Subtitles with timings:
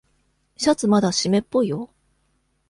[0.57, 1.91] シャツまだしめっぽいよ。